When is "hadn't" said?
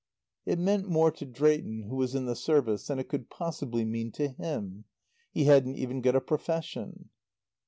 5.43-5.75